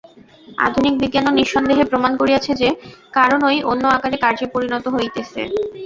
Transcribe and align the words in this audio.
আধুনিক 0.57 0.93
বিজ্ঞানও 1.01 1.37
নিঃসন্দেহে 1.39 1.83
প্রমাণ 1.91 2.11
করিয়াছে 2.17 2.51
যে, 2.61 2.69
কারণই 3.13 3.59
অন্য 3.71 3.83
আকারে 3.95 4.17
কার্যে 4.23 4.45
পরিণত 4.53 4.85
হইতেছে। 4.95 5.41